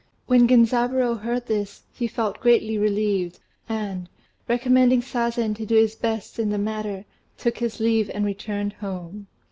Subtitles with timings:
[0.25, 4.09] When Genzaburô heard this he felt greatly relieved, and,
[4.49, 7.05] recommending Sazen to do his best in the matter,
[7.37, 9.27] took his leave and returned home.